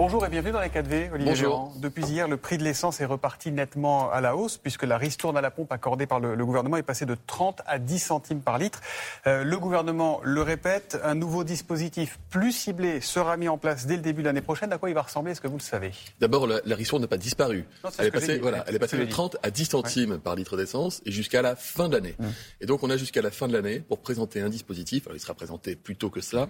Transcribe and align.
Bonjour 0.00 0.24
et 0.24 0.30
bienvenue 0.30 0.52
dans 0.52 0.62
les 0.62 0.68
4V, 0.68 1.12
Olivier 1.12 1.32
Bonjour. 1.32 1.74
Depuis 1.76 2.02
hier, 2.04 2.26
le 2.26 2.38
prix 2.38 2.56
de 2.56 2.64
l'essence 2.64 3.02
est 3.02 3.04
reparti 3.04 3.52
nettement 3.52 4.10
à 4.10 4.22
la 4.22 4.34
hausse 4.34 4.56
puisque 4.56 4.84
la 4.84 4.96
ristourne 4.96 5.36
à 5.36 5.42
la 5.42 5.50
pompe 5.50 5.70
accordée 5.72 6.06
par 6.06 6.20
le, 6.20 6.42
gouvernement 6.42 6.78
est 6.78 6.82
passée 6.82 7.04
de 7.04 7.14
30 7.26 7.60
à 7.66 7.78
10 7.78 7.98
centimes 7.98 8.40
par 8.40 8.56
litre. 8.56 8.80
Euh, 9.26 9.44
le 9.44 9.58
gouvernement 9.58 10.22
le 10.24 10.40
répète, 10.40 10.98
un 11.04 11.14
nouveau 11.14 11.44
dispositif 11.44 12.18
plus 12.30 12.52
ciblé 12.52 13.02
sera 13.02 13.36
mis 13.36 13.50
en 13.50 13.58
place 13.58 13.84
dès 13.84 13.96
le 13.96 14.00
début 14.00 14.22
de 14.22 14.28
l'année 14.28 14.40
prochaine. 14.40 14.72
À 14.72 14.78
quoi 14.78 14.88
il 14.88 14.94
va 14.94 15.02
ressembler 15.02 15.32
Est-ce 15.32 15.42
que 15.42 15.48
vous 15.48 15.58
le 15.58 15.62
savez? 15.62 15.92
D'abord, 16.18 16.46
la, 16.46 16.60
ristourne 16.74 17.02
n'a 17.02 17.06
pas 17.08 17.18
disparu. 17.18 17.66
elle, 17.98 18.06
est 18.06 18.10
passée, 18.10 18.38
voilà, 18.38 18.64
elle 18.68 18.76
est 18.76 18.78
passée 18.78 18.96
de 18.96 19.04
30 19.04 19.36
à 19.42 19.50
10 19.50 19.64
centimes 19.66 20.18
par 20.18 20.34
litre 20.34 20.56
d'essence 20.56 21.02
et 21.04 21.12
jusqu'à 21.12 21.42
la 21.42 21.56
fin 21.56 21.90
de 21.90 21.96
l'année. 21.96 22.14
Mmh. 22.18 22.26
Et 22.62 22.64
donc, 22.64 22.82
on 22.82 22.88
a 22.88 22.96
jusqu'à 22.96 23.20
la 23.20 23.30
fin 23.30 23.48
de 23.48 23.52
l'année 23.52 23.80
pour 23.80 23.98
présenter 23.98 24.40
un 24.40 24.48
dispositif. 24.48 25.08
Alors, 25.08 25.16
il 25.18 25.20
sera 25.20 25.34
présenté 25.34 25.76
plus 25.76 25.96
tôt 25.96 26.08
que 26.08 26.22
cela 26.22 26.48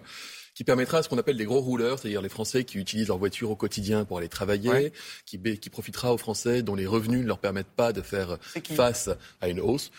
qui 0.60 0.64
permettra 0.64 0.98
à 0.98 1.02
ce 1.02 1.08
qu'on 1.08 1.16
appelle 1.16 1.38
des 1.38 1.46
gros 1.46 1.62
rouleurs, 1.62 1.98
c'est-à-dire 1.98 2.20
les 2.20 2.28
Français 2.28 2.64
qui 2.64 2.76
utilisent 2.76 3.08
leur 3.08 3.16
voiture 3.16 3.50
au 3.50 3.56
quotidien 3.56 4.04
pour 4.04 4.18
aller 4.18 4.28
travailler, 4.28 4.92
qui, 5.24 5.40
qui 5.40 5.70
profitera 5.70 6.12
aux 6.12 6.18
Français 6.18 6.62
dont 6.62 6.74
les 6.74 6.86
revenus 6.86 7.22
ne 7.22 7.26
leur 7.26 7.38
permettent 7.38 7.74
pas 7.74 7.94
de 7.94 8.02
faire 8.02 8.36
face 8.76 9.08
à 9.40 9.48
une 9.48 9.58
hausse. 9.58 9.90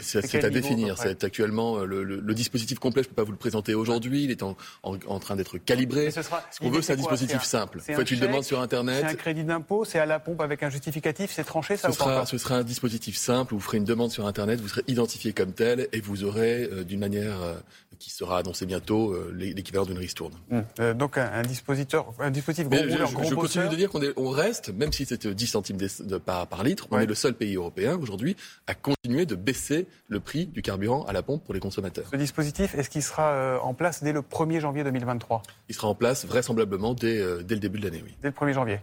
C'est 0.00 0.44
à 0.44 0.50
définir. 0.50 0.98
C'est 0.98 1.22
actuellement 1.22 1.78
euh, 1.78 1.84
le, 1.84 2.02
le, 2.02 2.18
le, 2.18 2.34
dispositif 2.34 2.80
complet. 2.80 3.04
Je 3.04 3.08
ne 3.08 3.10
peux 3.10 3.22
pas 3.22 3.24
vous 3.24 3.30
le 3.30 3.38
présenter 3.38 3.72
aujourd'hui. 3.72 4.24
Il 4.24 4.32
est 4.32 4.42
en, 4.42 4.56
en, 4.82 4.96
en 5.06 5.20
train 5.20 5.36
d'être 5.36 5.58
calibré. 5.58 6.10
Ce, 6.10 6.22
ce 6.22 6.58
qu'on 6.58 6.70
veut, 6.70 6.82
c'est 6.82 6.94
un 6.94 6.96
dispositif 6.96 7.44
simple. 7.44 7.78
Vous 7.78 7.94
faites 7.94 8.10
une 8.10 8.18
demande 8.18 8.42
sur 8.42 8.60
Internet. 8.60 9.04
C'est 9.06 9.12
un 9.12 9.14
crédit 9.14 9.44
d'impôt. 9.44 9.84
C'est 9.84 10.00
à 10.00 10.06
la 10.06 10.18
pompe 10.18 10.40
avec 10.40 10.64
un 10.64 10.70
justificatif. 10.70 11.30
C'est 11.32 11.44
tranché. 11.44 11.76
Ça 11.76 11.92
ce, 11.92 11.96
sera, 11.96 12.26
ce 12.26 12.36
sera 12.36 12.56
un 12.56 12.64
dispositif 12.64 13.16
simple. 13.16 13.54
Vous 13.54 13.60
ferez 13.60 13.76
une 13.76 13.84
demande 13.84 14.10
sur 14.10 14.26
Internet. 14.26 14.60
Vous 14.60 14.66
serez 14.66 14.82
identifié 14.88 15.32
comme 15.32 15.52
tel 15.52 15.86
et 15.92 16.00
vous 16.00 16.24
aurez, 16.24 16.64
euh, 16.64 16.82
d'une 16.82 16.98
manière 16.98 17.40
euh, 17.40 17.54
qui 18.00 18.10
sera 18.10 18.38
annoncée 18.38 18.66
bientôt, 18.66 19.14
l'équivalent 19.32 19.84
d'une 19.84 19.98
ristourne. 20.00 20.34
Hum. 20.50 20.94
donc 20.94 21.18
un, 21.18 21.30
un, 21.32 21.42
dispositif, 21.42 22.00
un 22.18 22.30
dispositif 22.30 22.68
gros 22.68 22.80
rouleur, 22.80 23.08
je, 23.08 23.28
je 23.28 23.34
continue 23.34 23.68
de 23.68 23.76
dire 23.76 23.90
qu'on 23.90 24.00
on 24.16 24.30
reste, 24.30 24.70
même 24.74 24.92
si 24.92 25.06
c'était 25.06 25.32
10 25.32 25.46
centimes 25.46 25.76
de, 25.76 26.18
par, 26.18 26.46
par, 26.46 26.64
litre, 26.64 26.88
on 26.90 26.98
est 26.98 27.06
le 27.06 27.14
seul 27.14 27.34
pays 27.34 27.56
européen 27.56 27.96
aujourd'hui 28.00 28.36
à 28.66 28.74
continuer 28.74 29.26
de 29.26 29.34
baisser 29.34 29.86
le 30.08 30.20
prix 30.20 30.46
du 30.46 30.62
carburant 30.62 31.04
à 31.04 31.12
la 31.12 31.22
pompe 31.22 31.44
pour 31.44 31.54
les 31.54 31.60
consommateurs. 31.60 32.08
Ce 32.10 32.16
dispositif, 32.16 32.74
est-ce 32.74 32.90
qu'il 32.90 33.02
sera 33.02 33.32
euh, 33.32 33.58
en 33.58 33.74
place 33.74 34.02
dès 34.02 34.12
le 34.12 34.20
1er 34.20 34.60
janvier 34.60 34.84
2023 34.84 35.42
Il 35.68 35.74
sera 35.74 35.88
en 35.88 35.94
place 35.94 36.24
vraisemblablement 36.26 36.94
dès, 36.94 37.18
euh, 37.18 37.42
dès 37.42 37.54
le 37.54 37.60
début 37.60 37.78
de 37.78 37.84
l'année, 37.84 38.02
oui. 38.04 38.16
Dès 38.22 38.28
le 38.28 38.34
1er 38.34 38.52
janvier 38.52 38.80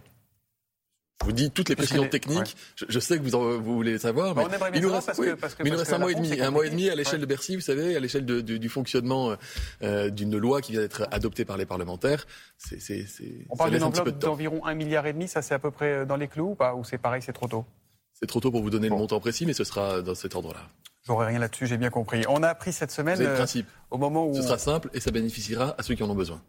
je 1.20 1.26
vous 1.26 1.32
dis 1.32 1.50
toutes 1.50 1.68
les 1.68 1.76
précisions 1.76 2.08
techniques. 2.08 2.56
Je, 2.76 2.98
sais 3.00 3.18
que 3.18 3.28
vous, 3.28 3.60
vous 3.60 3.74
voulez 3.74 3.98
savoir, 3.98 4.34
mais 4.36 4.44
il 4.74 4.82
nous 4.82 4.92
reste, 4.92 5.92
un 5.92 5.98
mois 5.98 6.12
et 6.12 6.14
demi, 6.14 6.40
un 6.40 6.50
mois 6.50 6.66
et 6.66 6.70
demi 6.70 6.88
à 6.88 6.94
l'échelle 6.94 7.20
de 7.20 7.26
Bercy, 7.26 7.56
vous 7.56 7.62
savez, 7.62 7.96
à 7.96 8.00
l'échelle 8.00 8.24
du 8.24 8.68
fonctionnement 8.68 9.34
euh, 9.82 10.10
d'une 10.10 10.36
loi 10.36 10.60
qui 10.60 10.72
vient 10.72 10.80
d'être 10.80 11.08
adoptée 11.10 11.44
par 11.44 11.56
les 11.56 11.66
parlementaires. 11.66 12.26
C'est, 12.56 13.04
On 13.50 13.56
parle 13.56 13.72
d'une 13.72 13.82
enveloppe 13.82 14.18
d'environ 14.18 14.64
un 14.64 14.74
milliard 14.74 15.06
et 15.06 15.12
demi. 15.12 15.28
Ça, 15.28 15.42
c'est 15.42 15.54
à 15.54 15.58
peu 15.58 15.70
près 15.70 16.06
dans 16.06 16.16
les 16.16 16.28
clous 16.28 16.50
ou 16.50 16.54
pas? 16.54 16.74
Ou 16.74 16.84
c'est 16.84 16.98
pareil, 16.98 17.22
c'est 17.22 17.32
trop 17.32 17.48
tôt? 17.48 17.64
C'est 18.12 18.26
trop 18.26 18.40
tôt 18.40 18.50
pour 18.50 18.62
vous 18.62 18.70
donner 18.70 18.88
le 18.88 18.96
montant 18.96 19.20
précis, 19.20 19.46
mais 19.46 19.52
ce 19.52 19.64
sera 19.64 20.02
dans 20.02 20.14
cet 20.14 20.34
ordre-là. 20.34 20.60
J'aurai 21.06 21.26
rien 21.26 21.38
là-dessus, 21.38 21.66
j'ai 21.66 21.78
bien 21.78 21.90
compris. 21.90 22.24
On 22.28 22.42
a 22.42 22.48
appris 22.48 22.72
cette 22.72 22.90
semaine. 22.90 23.16
C'est 23.16 23.24
le 23.24 23.30
euh, 23.30 23.36
principe. 23.36 23.66
au 23.90 23.98
moment 23.98 24.26
où. 24.26 24.34
Ce 24.34 24.42
sera 24.42 24.58
simple 24.58 24.90
et 24.92 25.00
ça 25.00 25.10
bénéficiera 25.10 25.74
à 25.78 25.82
ceux 25.82 25.94
qui 25.94 26.02
en 26.02 26.10
ont 26.10 26.14
besoin. 26.14 26.42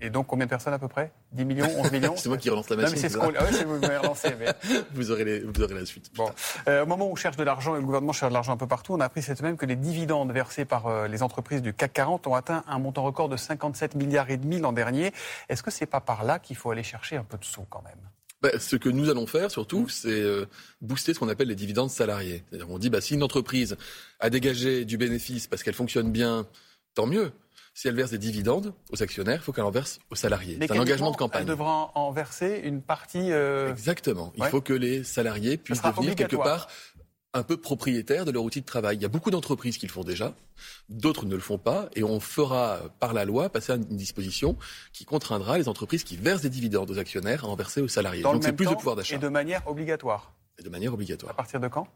Et 0.00 0.10
donc, 0.10 0.26
combien 0.28 0.46
de 0.46 0.50
personnes 0.50 0.72
à 0.72 0.78
peu 0.78 0.88
près? 0.88 1.12
10 1.32 1.44
millions 1.44 1.66
11 1.76 1.92
millions? 1.92 2.14
C'est 2.16 2.28
moi 2.28 2.38
qui 2.38 2.50
relance 2.50 2.70
la 2.70 2.76
machine. 2.76 2.94
Non, 2.94 3.02
mais 3.02 3.08
c'est 3.08 3.08
ce 3.08 3.18
qu'on. 3.18 3.32
Ah 3.36 3.44
oui, 3.50 3.64
vous 3.64 3.78
m'avez 3.78 3.96
relancé. 3.96 4.28
Mais... 4.38 4.46
vous, 4.94 5.10
aurez 5.10 5.40
vous 5.40 5.62
aurez 5.62 5.74
la 5.74 5.86
suite. 5.86 6.10
Bon. 6.14 6.30
Euh, 6.68 6.84
au 6.84 6.86
moment 6.86 7.08
où 7.08 7.12
on 7.12 7.16
cherche 7.16 7.36
de 7.36 7.42
l'argent 7.42 7.74
et 7.74 7.80
le 7.80 7.84
gouvernement 7.84 8.12
cherche 8.12 8.30
de 8.30 8.34
l'argent 8.34 8.52
un 8.52 8.56
peu 8.56 8.68
partout, 8.68 8.94
on 8.94 9.00
a 9.00 9.04
appris 9.04 9.22
cette 9.22 9.38
semaine 9.38 9.56
que 9.56 9.66
les 9.66 9.76
dividendes 9.76 10.32
versés 10.32 10.64
par 10.64 10.86
euh, 10.86 11.08
les 11.08 11.22
entreprises 11.22 11.62
du 11.62 11.74
CAC 11.74 11.92
40 11.92 12.26
ont 12.28 12.34
atteint 12.34 12.62
un 12.68 12.78
montant 12.78 13.02
record 13.02 13.28
de 13.28 13.36
57 13.36 13.96
milliards 13.96 14.30
et 14.30 14.36
demi 14.36 14.58
l'an 14.58 14.72
dernier. 14.72 15.12
Est-ce 15.48 15.62
que 15.62 15.70
c'est 15.70 15.86
pas 15.86 16.00
par 16.00 16.24
là 16.24 16.38
qu'il 16.38 16.56
faut 16.56 16.70
aller 16.70 16.82
chercher 16.82 17.16
un 17.16 17.24
peu 17.24 17.36
de 17.36 17.44
sous 17.44 17.66
quand 17.68 17.82
même? 17.82 17.98
Bah, 18.40 18.50
ce 18.60 18.76
que 18.76 18.88
nous 18.88 19.10
allons 19.10 19.26
faire 19.26 19.50
surtout, 19.50 19.82
mm. 19.82 19.88
c'est 19.88 20.10
euh, 20.10 20.46
booster 20.80 21.12
ce 21.12 21.18
qu'on 21.18 21.28
appelle 21.28 21.48
les 21.48 21.56
dividendes 21.56 21.90
salariés. 21.90 22.44
C'est-à-dire 22.48 22.70
on 22.70 22.78
dit, 22.78 22.90
bah, 22.90 23.00
si 23.00 23.14
une 23.14 23.22
entreprise 23.22 23.76
a 24.20 24.30
dégagé 24.30 24.84
du 24.84 24.96
bénéfice 24.96 25.48
parce 25.48 25.62
qu'elle 25.62 25.74
fonctionne 25.74 26.12
bien, 26.12 26.46
tant 26.94 27.06
mieux. 27.06 27.32
Si 27.78 27.86
elle 27.86 27.94
verse 27.94 28.10
des 28.10 28.18
dividendes 28.18 28.74
aux 28.90 29.04
actionnaires, 29.04 29.38
il 29.40 29.44
faut 29.44 29.52
qu'elle 29.52 29.62
en 29.62 29.70
verse 29.70 30.00
aux 30.10 30.16
salariés. 30.16 30.58
C'est 30.60 30.72
un 30.72 30.80
engagement 30.80 31.12
de 31.12 31.16
campagne. 31.16 31.42
Elle 31.42 31.46
devra 31.46 31.92
en 31.94 32.10
verser 32.10 32.60
une 32.64 32.82
partie. 32.82 33.30
Euh... 33.30 33.70
Exactement. 33.70 34.32
Il 34.36 34.42
faut 34.46 34.60
que 34.60 34.72
les 34.72 35.04
salariés 35.04 35.58
puissent 35.58 35.82
devenir 35.82 36.16
quelque 36.16 36.34
part 36.34 36.66
un 37.34 37.44
peu 37.44 37.56
propriétaires 37.56 38.24
de 38.24 38.32
leur 38.32 38.42
outil 38.42 38.62
de 38.62 38.66
travail. 38.66 38.96
Il 38.96 39.02
y 39.02 39.04
a 39.04 39.08
beaucoup 39.08 39.30
d'entreprises 39.30 39.78
qui 39.78 39.86
le 39.86 39.92
font 39.92 40.02
déjà, 40.02 40.34
d'autres 40.88 41.24
ne 41.24 41.36
le 41.36 41.40
font 41.40 41.56
pas, 41.56 41.88
et 41.94 42.02
on 42.02 42.18
fera 42.18 42.80
par 42.98 43.12
la 43.12 43.24
loi 43.24 43.48
passer 43.48 43.70
à 43.70 43.76
une 43.76 43.84
disposition 43.84 44.56
qui 44.92 45.04
contraindra 45.04 45.56
les 45.56 45.68
entreprises 45.68 46.02
qui 46.02 46.16
versent 46.16 46.42
des 46.42 46.50
dividendes 46.50 46.90
aux 46.90 46.98
actionnaires 46.98 47.44
à 47.44 47.46
en 47.46 47.54
verser 47.54 47.80
aux 47.80 47.86
salariés. 47.86 48.24
Donc 48.24 48.42
c'est 48.42 48.54
plus 48.54 48.66
de 48.66 48.74
pouvoir 48.74 48.96
d'achat. 48.96 49.14
Et 49.14 49.18
de 49.20 49.28
manière 49.28 49.64
obligatoire. 49.68 50.32
Et 50.58 50.64
de 50.64 50.68
manière 50.68 50.92
obligatoire. 50.92 51.30
À 51.30 51.36
partir 51.36 51.60
de 51.60 51.68
quand? 51.68 51.86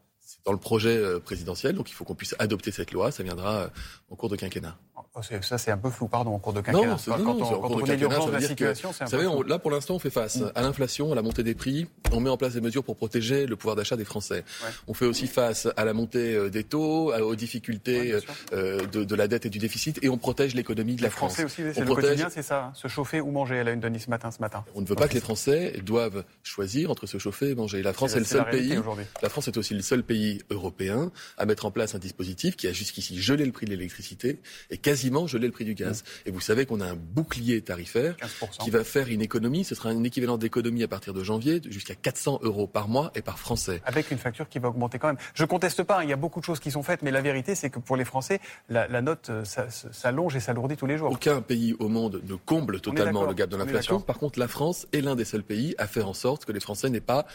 Dans 0.45 0.51
le 0.51 0.57
projet 0.57 0.97
euh, 0.97 1.19
présidentiel, 1.19 1.75
donc 1.75 1.89
il 1.89 1.93
faut 1.93 2.03
qu'on 2.03 2.15
puisse 2.15 2.35
adopter 2.39 2.71
cette 2.71 2.91
loi. 2.91 3.11
Ça 3.11 3.23
viendra 3.23 3.55
euh, 3.55 3.67
au 4.09 4.15
cours 4.15 4.29
de 4.29 4.35
quinquennat. 4.35 4.77
Oh, 5.15 5.21
ça, 5.21 5.57
c'est 5.59 5.71
un 5.71 5.77
peu 5.77 5.89
flou, 5.89 6.07
pardon, 6.07 6.33
en 6.33 6.39
cours 6.39 6.53
de 6.53 6.61
quinquennat. 6.61 6.87
Non, 6.87 6.97
quand, 7.05 7.17
non, 7.19 7.33
on, 7.33 7.61
quand 7.61 7.81
on 7.81 7.85
est 7.85 7.97
l'urgence 7.97 8.27
de 8.27 8.31
la 8.31 8.41
situation, 8.41 8.91
c'est 8.91 9.03
un 9.03 9.05
Vous 9.05 9.11
savez, 9.11 9.47
là, 9.47 9.59
pour 9.59 9.69
l'instant, 9.69 9.95
on 9.95 9.99
fait 9.99 10.09
face 10.09 10.37
mm. 10.37 10.51
à 10.55 10.61
l'inflation, 10.61 11.11
à 11.11 11.15
la 11.15 11.21
montée 11.21 11.43
des 11.43 11.53
prix. 11.53 11.87
On 12.11 12.19
met 12.19 12.29
en 12.29 12.37
place 12.37 12.53
des 12.53 12.61
mesures 12.61 12.83
pour 12.83 12.95
protéger 12.95 13.45
le 13.45 13.55
pouvoir 13.55 13.75
d'achat 13.75 13.95
des 13.95 14.05
Français. 14.05 14.43
On 14.87 14.93
fait 14.93 15.05
aussi 15.05 15.27
face 15.27 15.67
à 15.77 15.85
la 15.85 15.93
montée 15.93 16.35
euh, 16.35 16.49
des 16.49 16.63
taux, 16.63 17.13
aux 17.13 17.35
difficultés 17.35 18.17
euh, 18.53 18.85
de, 18.87 19.03
de, 19.03 19.15
la 19.15 19.27
dette 19.27 19.45
et 19.45 19.49
du 19.49 19.59
déficit, 19.59 19.99
et 20.03 20.09
on 20.09 20.17
protège 20.17 20.55
l'économie 20.55 20.95
de 20.95 21.03
la 21.03 21.09
France. 21.09 21.37
Les 21.37 21.47
Français 21.47 21.63
aussi, 21.63 21.75
c'est 21.75 21.85
le 21.85 21.93
quotidien, 21.93 22.29
c'est 22.29 22.41
ça, 22.41 22.65
hein. 22.65 22.71
se 22.73 22.87
chauffer 22.87 23.21
ou 23.21 23.31
manger. 23.31 23.55
Elle 23.55 23.67
a 23.67 23.71
une 23.71 23.79
Denis 23.79 23.99
ce 23.99 24.09
matin, 24.09 24.31
ce 24.31 24.39
matin. 24.39 24.63
On 24.73 24.81
ne 24.81 24.87
veut 24.87 24.95
pas 24.95 25.07
que 25.07 25.13
les 25.13 25.21
Français 25.21 25.79
doivent 25.83 26.23
choisir 26.43 26.89
entre 26.89 27.05
se 27.05 27.17
chauffer 27.17 27.51
et 27.51 27.55
manger. 27.55 27.83
La 27.83 27.93
France 27.93 28.15
est, 28.15 28.19
le 28.19 28.25
seul 28.25 28.49
pays. 28.49 28.79
La 29.21 29.29
France 29.29 29.47
est 29.47 29.57
aussi 29.57 29.73
le 29.73 29.81
seul 29.81 30.03
pays 30.03 30.12
européen 30.49 31.11
à 31.37 31.45
mettre 31.45 31.65
en 31.65 31.71
place 31.71 31.95
un 31.95 31.99
dispositif 31.99 32.55
qui 32.55 32.67
a 32.67 32.73
jusqu'ici 32.73 33.21
gelé 33.21 33.45
le 33.45 33.51
prix 33.51 33.65
de 33.65 33.71
l'électricité 33.71 34.39
et 34.69 34.77
quasiment 34.77 35.27
gelé 35.27 35.47
le 35.47 35.53
prix 35.53 35.65
du 35.65 35.75
gaz. 35.75 36.03
Et 36.25 36.31
vous 36.31 36.41
savez 36.41 36.65
qu'on 36.65 36.81
a 36.81 36.85
un 36.85 36.95
bouclier 36.95 37.61
tarifaire 37.61 38.15
qui 38.59 38.69
va 38.69 38.83
faire 38.83 39.07
une 39.09 39.21
économie, 39.21 39.63
ce 39.63 39.75
sera 39.75 39.89
un 39.89 40.03
équivalent 40.03 40.37
d'économie 40.37 40.83
à 40.83 40.87
partir 40.87 41.13
de 41.13 41.23
janvier, 41.23 41.61
jusqu'à 41.69 41.95
400 41.95 42.39
euros 42.43 42.67
par 42.67 42.87
mois 42.87 43.11
et 43.15 43.21
par 43.21 43.39
Français. 43.39 43.81
Avec 43.85 44.11
une 44.11 44.17
facture 44.17 44.49
qui 44.49 44.59
va 44.59 44.69
augmenter 44.69 44.99
quand 44.99 45.07
même. 45.07 45.17
Je 45.33 45.45
conteste 45.45 45.83
pas, 45.83 45.99
hein, 45.99 46.03
il 46.03 46.09
y 46.09 46.13
a 46.13 46.17
beaucoup 46.17 46.39
de 46.39 46.45
choses 46.45 46.59
qui 46.59 46.71
sont 46.71 46.83
faites, 46.83 47.01
mais 47.01 47.11
la 47.11 47.21
vérité, 47.21 47.55
c'est 47.55 47.69
que 47.69 47.79
pour 47.79 47.97
les 47.97 48.05
Français, 48.05 48.39
la, 48.69 49.01
note 49.01 49.29
euh, 49.29 49.43
s'allonge 49.43 50.35
et 50.35 50.39
s'alourdit 50.39 50.77
tous 50.77 50.85
les 50.85 50.97
jours. 50.97 51.11
Aucun 51.11 51.41
pays 51.41 51.75
au 51.79 51.87
monde 51.87 52.21
ne 52.23 52.35
comble 52.35 52.79
totalement 52.79 53.25
le 53.25 53.33
gap 53.33 53.49
de 53.49 53.57
l'inflation. 53.57 54.01
Par 54.01 54.17
contre, 54.17 54.39
la 54.39 54.47
France 54.47 54.87
est 54.93 55.01
l'un 55.01 55.15
des 55.15 55.25
seuls 55.25 55.43
pays 55.43 55.75
à 55.77 55.87
faire 55.87 56.07
en 56.07 56.13
sorte 56.13 56.45
que 56.45 56.51
les 56.51 56.59
Français 56.59 56.89
n'aient 56.89 57.01
pas 57.01 57.25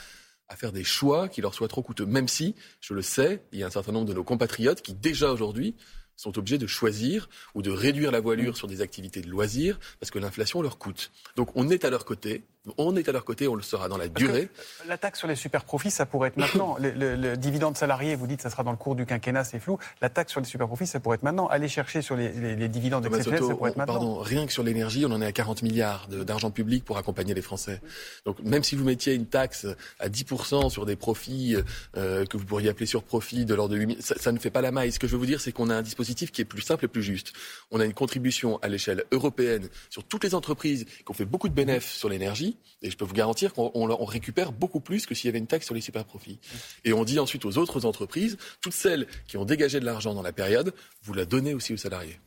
à 0.49 0.57
faire 0.57 0.73
des 0.73 0.85
choix 0.85 1.29
qui 1.29 1.41
leur 1.41 1.55
soient 1.55 1.69
trop 1.69 1.83
coûteux. 1.83 2.07
Même 2.07 2.29
si, 2.29 2.55
je 2.81 2.95
le 2.95 3.03
sais, 3.03 3.43
il 3.53 3.59
y 3.59 3.63
a 3.63 3.67
un 3.67 3.71
certain 3.71 3.93
nombre 3.93 4.07
de 4.07 4.15
nos 4.15 4.25
compatriotes 4.25 4.83
qui 4.83 4.95
déjà 4.95 5.31
aujourd'hui 5.33 5.77
sont 6.17 6.37
obligés 6.37 6.59
de 6.59 6.67
choisir 6.67 7.29
ou 7.55 7.63
de 7.63 7.71
réduire 7.71 8.11
la 8.11 8.21
voilure 8.21 8.57
sur 8.57 8.67
des 8.67 8.81
activités 8.81 9.21
de 9.21 9.29
loisirs 9.29 9.79
parce 10.01 10.11
que 10.11 10.19
l'inflation 10.19 10.61
leur 10.61 10.79
coûte. 10.79 11.13
Donc 11.37 11.51
on 11.55 11.71
est 11.71 11.85
à 11.85 11.91
leur 11.91 12.05
côté, 12.05 12.45
on 12.77 12.97
est 12.97 13.09
à 13.09 13.13
leur 13.13 13.25
côté, 13.25 13.49
on 13.49 13.55
le 13.55 13.63
sera 13.63 13.89
dans 13.89 13.97
la 13.97 14.09
durée. 14.09 14.49
La 14.87 14.99
taxe 14.99 15.19
sur 15.19 15.29
les 15.29 15.37
super 15.37 15.65
profits, 15.65 15.91
ça 15.91 16.07
pourrait 16.07 16.29
être 16.29 16.37
maintenant. 16.37 16.77
le, 16.81 17.37
dividende 17.37 17.77
salarié, 17.77 18.17
vous 18.17 18.27
dites, 18.27 18.43
ça 18.43 18.51
sera 18.51 18.63
dans 18.63 18.71
le 18.71 18.77
cours 18.77 18.95
du 18.95 19.07
quinquennat, 19.07 19.45
c'est 19.45 19.59
flou. 19.59 19.79
La 20.01 20.09
taxe 20.09 20.33
sur 20.33 20.41
les 20.41 20.47
super 20.47 20.67
profits, 20.67 20.87
ça 20.87 21.01
pourrait 21.01 21.17
être 21.17 21.23
maintenant. 21.23 21.47
Aller 21.47 21.69
chercher 21.69 22.03
sur 22.03 22.17
les, 22.17 22.69
dividendes 22.69 23.07
exceptionnels, 23.07 23.45
ça 23.45 23.55
pourrait 23.55 23.71
être 23.71 23.77
maintenant. 23.77 23.95
Pardon, 23.95 24.19
rien 24.19 24.47
que 24.47 24.53
sur 24.53 24.63
l'énergie, 24.63 25.05
on 25.07 25.13
en 25.13 25.23
est 25.23 25.27
à 25.27 25.33
40 25.33 25.63
milliards 25.63 26.09
d'argent 26.09 26.51
public 26.51 26.85
pour 26.85 26.99
accompagner 26.99 27.35
les 27.35 27.43
Français. 27.43 27.81
Donc 28.27 28.41
même 28.43 28.63
si 28.63 28.77
vous 28.77 28.85
mettiez 28.85 29.15
une 29.15 29.27
taxe 29.27 29.67
à 29.99 30.09
10% 30.09 30.71
sur 30.71 30.87
des 30.87 30.97
profits 30.97 31.57
euh, 31.97 32.25
que 32.27 32.37
vous 32.37 32.45
pourriez 32.45 32.69
appeler 32.69 32.87
sur 32.87 33.03
profit 33.03 33.45
de 33.45 33.55
l'ordre 33.55 33.75
de 33.75 33.81
8 33.81 34.03
ça, 34.03 34.15
ça 34.19 34.33
ne 34.33 34.39
fait 34.39 34.51
pas 34.51 34.61
la 34.61 34.71
maille. 34.71 34.93
Ce 34.93 34.99
que 34.99 35.07
je 35.07 35.13
veux 35.13 35.19
vous 35.19 35.27
dire, 35.27 35.41
c'est 35.41 35.53
qu'on 35.53 35.71
a 35.71 35.75
un 35.75 35.83
dispositif 35.83 36.33
qui 36.33 36.43
est 36.43 36.45
plus 36.45 36.63
simple 36.63 36.85
et 36.85 36.89
plus 36.89 37.03
juste. 37.03 37.33
On 37.71 37.81
a 37.81 37.85
une 37.85 37.95
contribution 37.95 38.59
à 38.59 38.69
l'échelle 38.69 39.05
européenne 39.13 39.69
sur 39.91 40.05
toutes 40.05 40.25
les 40.25 40.35
entreprises 40.35 40.85
qui 40.85 41.11
ont 41.11 41.15
fait 41.15 41.25
beaucoup 41.25 41.49
de 41.49 41.55
bénéfices 41.55 41.99
sur 41.99 42.09
l'énergie 42.09 42.58
et 42.83 42.91
je 42.91 42.97
peux 42.97 43.05
vous 43.05 43.15
garantir 43.15 43.53
qu'on 43.55 44.05
récupère 44.05 44.53
beaucoup 44.53 44.81
plus 44.81 45.07
que 45.07 45.15
s'il 45.15 45.27
y 45.27 45.31
avait 45.31 45.39
une 45.39 45.47
taxe 45.47 45.67
sur 45.67 45.75
les 45.75 45.81
super 45.81 46.05
profits. 46.05 46.41
Et 46.85 46.93
on 46.93 47.05
dit 47.05 47.19
ensuite 47.19 47.45
aux 47.45 47.59
autres 47.59 47.85
entreprises, 47.87 48.37
toutes 48.61 48.73
celles 48.73 49.07
qui 49.27 49.37
ont 49.37 49.45
dégagé 49.45 49.81
de 49.81 49.85
l'argent 49.85 50.15
dans 50.15 50.23
la 50.23 50.33
période, 50.33 50.75
vous 51.03 51.15
la 51.15 51.25
donnez 51.25 51.55
aussi 51.55 51.73
aux 51.73 51.79
salariés. 51.79 52.19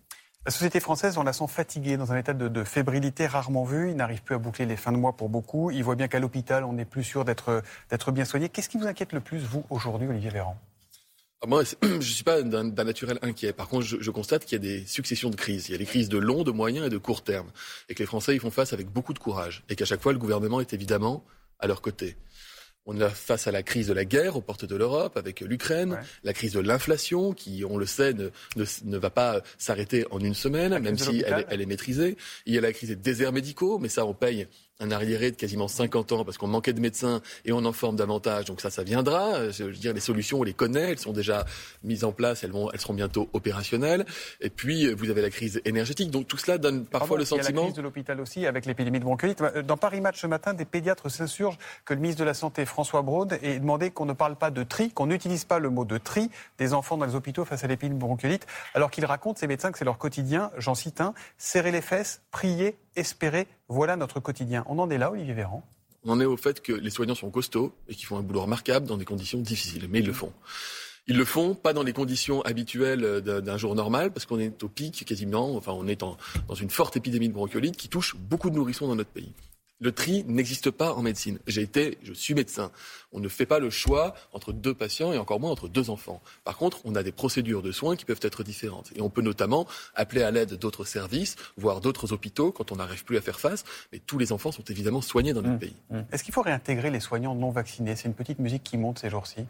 La 0.44 0.52
société 0.52 0.80
française, 0.80 1.20
on 1.20 1.24
la 1.24 1.34
sent 1.34 1.48
fatiguée, 1.48 1.98
dans 1.98 2.14
un 2.14 2.18
état 2.18 2.34
de, 2.34 2.64
fébrilité 2.64 3.28
rarement 3.28 3.64
vu. 3.64 3.92
Il 3.92 3.96
n'arrive 3.96 4.24
plus 4.24 4.34
à 4.34 4.40
boucler 4.40 4.66
les 4.66 4.76
fins 4.76 4.92
de 4.92 4.98
mois 4.98 5.16
pour 5.16 5.30
beaucoup. 5.30 5.70
Il 5.70 5.84
voit 5.84 5.96
bien 5.96 6.08
qu'à 6.08 6.20
l'hôpital, 6.20 6.64
on 6.64 6.74
n'est 6.74 6.86
plus 6.86 7.04
sûr 7.04 7.26
d'être 7.26 8.12
bien 8.12 8.26
soigné. 8.26 8.50
Qu'est-ce 8.50 8.68
qui 8.68 8.80
vous 8.80 8.88
inquiète 8.88 9.14
le 9.14 9.20
plus, 9.20 9.38
vous, 9.40 9.64
aujourd'hui, 9.70 10.08
Olivier 10.08 10.32
Véran? 10.32 10.58
Moi, 11.48 11.64
je 11.82 11.88
ne 11.88 12.02
suis 12.02 12.24
pas 12.24 12.42
d'un 12.44 12.64
naturel 12.64 13.18
inquiet. 13.22 13.54
Par 13.54 13.68
contre, 13.68 13.86
je, 13.86 13.98
je 14.00 14.12
constate 14.12 14.46
qu'il 14.46 14.54
y 14.54 14.56
a 14.56 14.80
des 14.80 14.86
successions 14.86 15.30
de 15.30 15.36
crises. 15.36 15.70
Il 15.70 15.72
y 15.72 15.76
a 15.76 15.78
des 15.78 15.86
crises 15.86 16.10
de 16.10 16.18
long, 16.18 16.44
de 16.44 16.52
moyen 16.52 16.86
et 16.86 16.90
de 16.90 16.98
court 16.98 17.24
terme. 17.24 17.52
Et 17.90 17.96
que 17.96 18.00
les 18.00 18.08
Français 18.08 18.36
y 18.36 18.40
font 18.40 18.52
face 18.52 18.74
avec 18.74 18.88
beaucoup 18.90 19.14
de 19.14 19.20
courage. 19.20 19.64
Et 19.70 19.76
qu'à 19.76 19.86
chaque 19.86 20.02
fois, 20.02 20.14
le 20.14 20.20
gouvernement 20.20 20.62
est 20.62 20.74
évidemment 20.74 21.26
à 21.60 21.68
leur 21.68 21.82
côté. 21.82 22.16
On 22.86 23.00
est 23.00 23.10
face 23.10 23.46
à 23.46 23.52
la 23.52 23.62
crise 23.62 23.88
de 23.88 23.94
la 23.94 24.06
guerre 24.06 24.36
aux 24.38 24.42
portes 24.42 24.66
de 24.66 24.76
l'Europe 24.76 25.16
avec 25.16 25.42
l'Ukraine, 25.42 26.00
la 26.24 26.34
crise 26.34 26.54
de 26.54 26.60
l'inflation 26.60 27.32
qui, 27.32 27.64
on 27.64 27.78
le 27.78 27.86
sait, 27.86 28.14
ne, 28.14 28.30
ne, 28.56 28.98
va 28.98 29.12
pas 29.12 29.42
s'arrêter 29.60 30.06
en 30.10 30.20
une 30.20 30.34
semaine, 30.34 30.78
même 30.80 30.98
si 30.98 31.24
elle, 31.26 31.46
elle, 31.48 31.62
est 31.62 31.68
maîtrisée. 31.68 32.18
Il 32.48 32.56
y 32.56 32.58
a 32.58 32.62
la 32.62 32.74
crise 32.74 32.90
des 32.90 32.96
déserts 32.96 33.34
médicaux, 33.34 33.78
mais 33.78 33.88
ça 33.88 34.06
on 34.06 34.16
paye 34.16 34.48
un 34.82 34.92
arriéré 34.92 35.32
de 35.32 35.36
quasiment 35.36 35.68
50 35.68 36.12
ans 36.12 36.26
parce 36.26 36.38
qu'on 36.38 36.48
manquait 36.48 36.74
de 36.74 36.82
médecins 36.82 37.22
et 37.46 37.52
on 37.52 37.64
en 37.66 37.72
forme 37.72 37.96
davantage. 37.96 38.46
Donc 38.46 38.62
ça, 38.62 38.70
ça 38.70 38.84
viendra. 38.84 39.50
Je 39.52 39.64
veux 39.64 39.72
dire, 39.72 39.94
les 39.94 40.00
solutions, 40.00 40.40
on 40.40 40.44
les 40.44 40.54
connaît, 40.54 40.92
elles 40.92 41.00
sont 41.00 41.14
déjà 41.14 41.46
mises 41.84 42.04
en 42.04 42.12
place, 42.12 42.44
elles, 42.44 42.52
vont, 42.52 42.72
elles 42.72 42.82
seront 42.82 42.94
bientôt 42.94 43.30
opérationnelles. 43.34 44.06
Et 44.42 44.50
puis, 44.50 44.92
vous 44.94 45.10
avez 45.10 45.22
la 45.22 45.30
crise 45.30 45.62
énergétique. 45.66 46.12
Donc 46.12 46.28
tout 46.28 46.38
cela 46.38 46.58
donne 46.58 46.86
parfois 46.86 47.18
le 47.18 47.26
sentiment... 47.26 47.50
Il 47.50 47.54
y 47.54 47.58
a 47.58 47.62
la 47.62 47.68
crise 47.68 47.78
de 47.78 47.82
l'hôpital 47.82 48.20
aussi 48.20 48.46
avec 48.46 48.66
l'épidémie 48.66 49.00
de 49.00 49.06
bronchiolite. 49.06 49.44
Dans 49.66 49.78
Paris 49.78 50.02
Match 50.02 50.20
ce 50.20 50.28
matin, 50.28 50.54
des 50.54 50.66
pédiatres 50.66 51.10
s'insurgent 51.10 51.58
que 51.86 51.94
le 51.94 52.00
ministre 52.00 52.20
de 52.20 52.26
la 52.26 52.34
Santé, 52.34 52.66
François 52.66 53.02
Braun, 53.02 53.28
ait 53.42 53.60
demandé 53.60 53.92
qu'on 53.92 54.06
ne 54.06 54.14
parle 54.14 54.36
pas 54.36 54.52
de 54.52 54.64
tri, 54.64 54.92
qu'on 54.92 55.08
n'utilise 55.08 55.46
pas 55.46 55.60
le 55.60 55.70
mot 55.70 55.86
de 55.86 55.98
tri 55.98 56.30
des 56.58 56.74
enfants 56.74 56.98
dans 56.98 57.06
les 57.06 57.16
hôpitaux 57.16 57.46
face 57.46 57.64
à 57.64 57.68
l'épidémie 57.68 57.96
de 57.96 58.02
bronchiolite, 58.02 58.48
alors 58.74 58.92
qu'il 58.92 59.06
raconte, 59.06 59.38
ces 59.38 59.48
médecins, 59.48 59.72
que 59.72 59.78
c'est 59.78 59.86
leur 59.86 59.98
quotidien. 59.98 60.52
J'en 60.58 60.76
cite 60.76 61.02
un, 61.02 61.14
serrer 61.38 61.72
les 61.72 61.82
fesses, 61.82 62.22
prier, 62.32 62.78
espérer, 62.96 63.48
voilà 63.72 63.96
notre 63.96 64.20
quotidien. 64.20 64.66
On 64.68 64.80
en 64.80 64.90
est 64.90 64.98
là, 64.98 65.12
Olivier 65.12 65.34
Véran 65.34 65.64
On 66.04 66.12
en 66.12 66.20
est 66.20 66.26
au 66.26 66.36
fait 66.36 66.62
que 66.62 66.74
les 66.74 66.90
soignants 66.90 67.16
sont 67.16 67.32
costauds 67.32 67.74
et 67.88 67.96
qu'ils 67.96 68.06
font 68.06 68.18
un 68.18 68.22
boulot 68.22 68.42
remarquable 68.42 68.86
dans 68.86 68.98
des 68.98 69.06
conditions 69.06 69.40
difficiles, 69.40 69.88
mais 69.90 70.00
ils 70.00 70.06
le 70.06 70.12
font. 70.14 70.34
Ils 71.08 71.18
le 71.18 71.24
font 71.26 71.56
pas 71.56 71.72
dans 71.72 71.82
les 71.82 71.94
conditions 71.94 72.42
habituelles 72.42 73.22
d'un 73.22 73.58
jour 73.58 73.74
normal, 73.74 74.12
parce 74.12 74.26
qu'on 74.26 74.40
est 74.40 74.62
au 74.62 74.68
pic 74.68 75.06
quasiment, 75.06 75.56
enfin 75.56 75.72
on 75.72 75.88
est 75.88 76.02
dans 76.02 76.18
une 76.60 76.70
forte 76.70 76.98
épidémie 76.98 77.30
de 77.30 77.34
bronchiolite 77.34 77.78
qui 77.78 77.88
touche 77.88 78.16
beaucoup 78.18 78.50
de 78.50 78.56
nourrissons 78.56 78.88
dans 78.88 78.96
notre 78.96 79.10
pays. 79.10 79.32
Le 79.82 79.92
tri 79.92 80.24
n'existe 80.28 80.70
pas 80.70 80.94
en 80.94 81.02
médecine. 81.02 81.40
J'ai 81.48 81.64
été, 81.64 81.98
je 82.04 82.14
suis 82.14 82.36
médecin. 82.36 82.72
On 83.12 83.20
ne 83.20 83.28
fait 83.28 83.48
pas 83.48 83.58
le 83.58 83.72
choix 83.72 84.14
entre 84.32 84.54
deux 84.54 84.76
patients 84.76 85.12
et 85.12 85.18
encore 85.18 85.40
moins 85.40 85.50
entre 85.50 85.68
deux 85.68 85.90
enfants. 85.90 86.22
Par 86.44 86.56
contre, 86.56 86.80
on 86.86 86.94
a 86.94 87.02
des 87.02 87.12
procédures 87.12 87.64
de 87.64 87.72
soins 87.72 87.96
qui 87.96 88.06
peuvent 88.06 88.20
être 88.22 88.44
différentes. 88.44 88.92
Et 88.96 89.02
on 89.02 89.10
peut 89.10 89.24
notamment 89.24 89.68
appeler 89.96 90.22
à 90.22 90.30
l'aide 90.30 90.54
d'autres 90.54 90.86
services, 90.86 91.36
voire 91.58 91.82
d'autres 91.82 92.14
hôpitaux 92.14 92.52
quand 92.52 92.72
on 92.72 92.76
n'arrive 92.76 93.04
plus 93.04 93.18
à 93.18 93.22
faire 93.22 93.40
face. 93.40 93.64
Mais 93.92 93.98
tous 93.98 94.20
les 94.20 94.32
enfants 94.32 94.52
sont 94.52 94.64
évidemment 94.66 95.02
soignés 95.02 95.34
dans 95.34 95.42
notre 95.42 95.56
mmh, 95.56 95.60
pays. 95.60 95.76
Mmh. 95.90 96.00
Est-ce 96.12 96.24
qu'il 96.24 96.34
faut 96.34 96.44
réintégrer 96.44 96.92
les 96.92 97.00
soignants 97.00 97.34
non 97.34 97.50
vaccinés? 97.50 97.96
C'est 97.96 98.08
une 98.08 98.14
petite 98.14 98.38
musique 98.38 98.64
qui 98.64 98.78
monte 98.78 99.00
ces 99.00 99.10
jours-ci. 99.10 99.46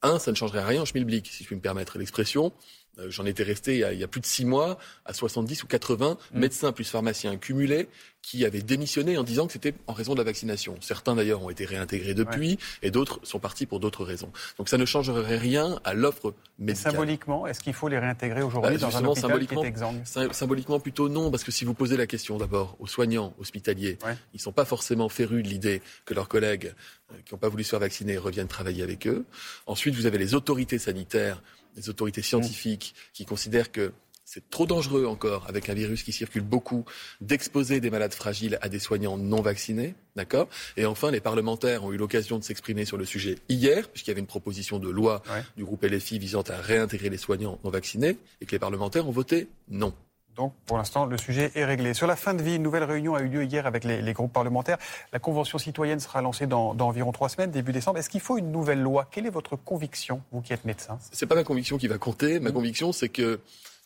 Un, 0.00 0.18
ça 0.18 0.30
ne 0.30 0.36
changerait 0.36 0.64
rien 0.64 0.80
en 0.80 0.84
schmilblick, 0.86 1.26
si 1.26 1.42
je 1.42 1.48
puis 1.48 1.56
me 1.56 1.60
permettre 1.60 1.98
l'expression. 1.98 2.50
Euh, 2.98 3.10
j'en 3.10 3.24
étais 3.24 3.42
resté 3.42 3.84
il 3.92 3.98
y, 3.98 4.04
a, 4.04 4.08
plus 4.08 4.20
de 4.20 4.26
six 4.26 4.44
mois 4.44 4.78
à 5.04 5.12
70 5.12 5.62
ou 5.62 5.66
80 5.66 6.16
mmh. 6.32 6.38
médecins 6.38 6.72
plus 6.72 6.88
pharmaciens 6.88 7.36
cumulés 7.36 7.88
qui 8.22 8.44
avaient 8.44 8.62
démissionné 8.62 9.16
en 9.16 9.22
disant 9.22 9.46
que 9.46 9.52
c'était 9.52 9.74
en 9.86 9.92
raison 9.92 10.12
de 10.12 10.18
la 10.18 10.24
vaccination. 10.24 10.76
Certains 10.80 11.14
d'ailleurs 11.14 11.42
ont 11.42 11.50
été 11.50 11.64
réintégrés 11.64 12.14
depuis 12.14 12.58
et 12.82 12.90
d'autres 12.90 13.20
sont 13.22 13.38
partis 13.38 13.66
pour 13.66 13.80
d'autres 13.80 14.04
raisons. 14.04 14.30
Donc 14.58 14.68
ça 14.68 14.76
ne 14.76 14.84
changerait 14.84 15.38
rien 15.38 15.80
à 15.84 15.94
l'offre 15.94 16.34
médicale. 16.58 16.92
symboliquement, 16.92 17.46
est-ce 17.46 17.60
qu'il 17.60 17.72
faut 17.72 17.88
les 17.88 17.98
réintégrer 17.98 18.42
aujourd'hui 18.42 18.76
bah, 18.76 18.78
dans 18.78 18.96
un 18.96 19.04
hôpital 19.04 19.30
symboliquement, 19.30 19.62
qui 19.62 20.34
Symboliquement 20.34 20.80
plutôt 20.80 21.08
non, 21.08 21.30
parce 21.30 21.44
que 21.44 21.50
si 21.50 21.64
vous 21.64 21.74
posez 21.74 21.96
la 21.96 22.06
question 22.06 22.36
d'abord 22.36 22.76
aux 22.78 22.86
soignants 22.86 23.34
hospitaliers, 23.38 23.98
ils 24.04 24.36
ne 24.36 24.40
sont 24.40 24.52
pas 24.52 24.64
forcément 24.64 25.08
férus 25.08 25.42
de 25.42 25.48
l'idée 25.48 25.80
que 26.04 26.12
leurs 26.12 26.28
collègues 26.28 26.74
euh, 27.12 27.16
qui 27.24 27.34
n'ont 27.34 27.38
pas 27.38 27.48
voulu 27.48 27.64
se 27.64 27.70
faire 27.70 27.80
vacciner 27.80 28.18
reviennent 28.18 28.48
travailler 28.48 28.82
avec 28.82 29.06
eux. 29.06 29.24
Ensuite, 29.66 29.94
vous 29.94 30.06
avez 30.06 30.18
les 30.18 30.34
autorités 30.34 30.78
sanitaires, 30.78 31.42
les 31.76 31.88
autorités 31.88 32.22
scientifiques 32.22 32.94
qui 33.12 33.24
considèrent 33.24 33.72
que 33.72 33.92
c'est 34.32 34.48
trop 34.48 34.64
dangereux 34.64 35.06
encore, 35.06 35.44
avec 35.48 35.68
un 35.68 35.74
virus 35.74 36.04
qui 36.04 36.12
circule 36.12 36.42
beaucoup, 36.42 36.84
d'exposer 37.20 37.80
des 37.80 37.90
malades 37.90 38.14
fragiles 38.14 38.60
à 38.62 38.68
des 38.68 38.78
soignants 38.78 39.18
non 39.18 39.42
vaccinés. 39.42 39.96
D'accord? 40.14 40.48
Et 40.76 40.86
enfin, 40.86 41.10
les 41.10 41.20
parlementaires 41.20 41.82
ont 41.82 41.92
eu 41.92 41.96
l'occasion 41.96 42.38
de 42.38 42.44
s'exprimer 42.44 42.84
sur 42.84 42.96
le 42.96 43.04
sujet 43.04 43.38
hier, 43.48 43.88
puisqu'il 43.88 44.10
y 44.10 44.12
avait 44.12 44.20
une 44.20 44.28
proposition 44.28 44.78
de 44.78 44.88
loi 44.88 45.24
du 45.56 45.64
groupe 45.64 45.82
LFI 45.82 46.20
visant 46.20 46.42
à 46.42 46.56
réintégrer 46.56 47.10
les 47.10 47.16
soignants 47.16 47.58
non 47.64 47.70
vaccinés, 47.70 48.18
et 48.40 48.46
que 48.46 48.52
les 48.52 48.60
parlementaires 48.60 49.08
ont 49.08 49.12
voté 49.12 49.48
non. 49.68 49.92
Donc, 50.36 50.54
pour 50.66 50.78
l'instant, 50.78 51.06
le 51.06 51.18
sujet 51.18 51.50
est 51.54 51.64
réglé. 51.64 51.92
Sur 51.94 52.06
la 52.06 52.16
fin 52.16 52.34
de 52.34 52.42
vie, 52.42 52.56
une 52.56 52.62
nouvelle 52.62 52.84
réunion 52.84 53.14
a 53.14 53.20
eu 53.20 53.28
lieu 53.28 53.44
hier 53.44 53.66
avec 53.66 53.84
les, 53.84 54.12
groupes 54.12 54.32
parlementaires. 54.32 54.78
La 55.12 55.18
convention 55.18 55.58
citoyenne 55.58 56.00
sera 56.00 56.22
lancée 56.22 56.46
dans, 56.46 56.74
dans 56.74 56.88
environ 56.88 57.12
trois 57.12 57.28
semaines, 57.28 57.50
début 57.50 57.72
décembre. 57.72 57.98
Est-ce 57.98 58.08
qu'il 58.08 58.20
faut 58.20 58.38
une 58.38 58.50
nouvelle 58.50 58.80
loi? 58.80 59.08
Quelle 59.10 59.26
est 59.26 59.30
votre 59.30 59.56
conviction, 59.56 60.22
vous 60.32 60.40
qui 60.40 60.52
êtes 60.52 60.64
médecin? 60.64 60.98
C'est 61.12 61.26
pas 61.26 61.34
ma 61.34 61.44
conviction 61.44 61.78
qui 61.78 61.88
va 61.88 61.98
compter. 61.98 62.40
Ma 62.40 62.50
mmh. 62.50 62.52
conviction, 62.52 62.92
c'est 62.92 63.08
que 63.08 63.40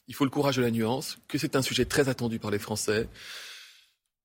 il 0.08 0.14
faut 0.14 0.24
le 0.24 0.30
courage 0.30 0.56
de 0.56 0.62
la 0.62 0.70
nuance, 0.70 1.18
que 1.28 1.38
c'est 1.38 1.56
un 1.56 1.62
sujet 1.62 1.84
très 1.86 2.08
attendu 2.08 2.38
par 2.38 2.50
les 2.50 2.58
Français, 2.58 3.08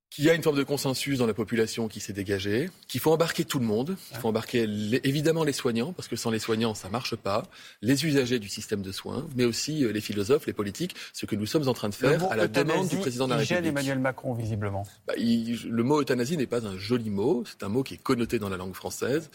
qu'il 0.10 0.26
y 0.26 0.30
a 0.30 0.34
une 0.34 0.42
forme 0.42 0.58
de 0.58 0.64
consensus 0.64 1.20
dans 1.20 1.28
la 1.28 1.34
population 1.34 1.88
qui 1.88 2.00
s'est 2.00 2.14
dégagée, 2.14 2.70
qu'il 2.88 3.00
faut 3.00 3.12
embarquer 3.12 3.46
tout 3.46 3.60
le 3.60 3.66
monde, 3.66 3.96
qu'il 4.08 4.18
faut 4.18 4.28
embarquer 4.28 4.68
évidemment 5.04 5.44
les 5.44 5.54
soignants, 5.54 5.94
parce 5.94 6.08
que 6.08 6.16
sans 6.16 6.32
les 6.32 6.40
soignants, 6.40 6.74
ça 6.74 6.90
marche 6.90 7.16
pas, 7.16 7.44
les 7.82 8.06
usagers 8.06 8.40
du 8.40 8.50
système 8.50 8.82
de 8.82 8.92
soins, 8.92 9.28
mais 9.36 9.46
aussi 9.46 9.86
euh, 9.86 9.92
les 9.92 10.02
philosophes, 10.02 10.48
les 10.48 10.54
politiques, 10.54 10.96
ce 11.14 11.26
que 11.26 11.36
nous 11.36 11.46
sommes 11.46 11.68
en 11.68 11.74
train 11.74 11.90
de 11.90 11.96
faire 11.96 12.24
à 12.32 12.36
la 12.36 12.48
demande 12.48 12.88
du 12.88 12.98
président 12.98 13.26
de 13.26 13.32
la 13.32 13.38
République. 13.38 13.66
Emmanuel 13.66 14.00
Macron, 14.00 14.34
visiblement. 14.34 14.88
Bah, 15.08 15.14
le 15.16 15.84
mot 15.84 16.02
euthanasie 16.02 16.38
n'est 16.38 16.48
pas 16.48 16.66
un 16.66 16.78
joli 16.78 17.12
mot, 17.12 17.44
c'est 17.46 17.64
un 17.64 17.70
mot 17.70 17.84
qui 17.84 17.94
est 17.94 18.02
connoté 18.02 18.40
dans 18.40 18.50
la 18.50 18.58
langue 18.58 18.74
française. 18.74 19.30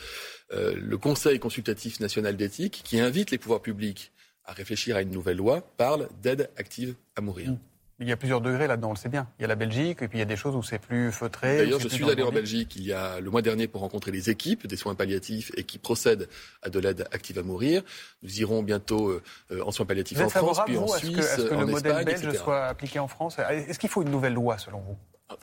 Euh, 0.53 0.75
le 0.77 0.99
Conseil 0.99 1.38
consultatif 1.38 2.00
national 2.00 2.37
d'éthique, 2.37 2.82
qui 2.85 2.99
invite 2.99 3.31
les 3.31 3.38
pouvoirs 3.38 3.62
publics 3.62 4.11
à 4.44 4.53
réfléchir 4.53 4.97
à 4.97 5.03
une 5.03 5.11
nouvelle 5.11 5.37
loi, 5.37 5.61
parle 5.77 6.09
d'aide 6.23 6.50
active 6.56 6.97
à 7.17 7.20
mourir. 7.20 7.53
Mmh. 7.53 7.59
Il 8.00 8.08
y 8.08 8.12
a 8.12 8.17
plusieurs 8.17 8.41
degrés 8.41 8.67
là-dedans, 8.67 8.88
on 8.88 8.93
le 8.93 8.99
sait 8.99 9.08
bien. 9.08 9.29
Il 9.38 9.43
y 9.43 9.44
a 9.44 9.49
la 9.49 9.55
Belgique 9.55 10.02
et 10.02 10.08
puis 10.08 10.19
il 10.19 10.20
y 10.20 10.23
a 10.23 10.26
des 10.26 10.37
choses 10.37 10.56
où 10.56 10.62
c'est 10.62 10.81
plus 10.81 11.12
feutré. 11.12 11.58
D'ailleurs, 11.58 11.79
je 11.79 11.88
suis 11.88 12.08
allé 12.11 12.23
en 12.23 12.32
Belgique 12.32 12.75
il 12.76 12.85
y 12.85 12.93
a 12.93 13.20
le 13.20 13.31
mois 13.31 13.43
dernier 13.43 13.69
pour 13.69 13.82
rencontrer 13.82 14.11
les 14.11 14.31
équipes 14.31 14.67
des 14.67 14.76
soins 14.76 14.94
palliatifs 14.94 15.52
et 15.56 15.62
qui 15.62 15.79
procèdent 15.79 16.29
à 16.62 16.70
de 16.70 16.79
l'aide 16.81 17.06
active 17.12 17.38
à 17.38 17.43
mourir. 17.43 17.82
Nous 18.23 18.41
irons 18.41 18.62
bientôt 18.62 19.11
euh, 19.11 19.62
en 19.64 19.70
soins 19.70 19.87
palliatifs 19.87 20.20
en 20.20 20.29
France, 20.29 20.61
puis 20.67 20.76
en 20.76 20.88
Suisse, 20.88 21.19
Est-ce 21.19 21.46
que, 21.46 21.55
le 21.55 21.67
modèle 21.67 22.05
belge 22.05 22.37
soit 22.37 22.67
appliqué 22.67 22.99
en 22.99 23.08
France? 23.08 23.38
Est-ce 23.38 23.79
qu'il 23.79 23.91
faut 23.91 24.02
une 24.02 24.11
nouvelle 24.11 24.35
loi 24.35 24.58
selon 24.58 24.81
vous? 24.81 24.96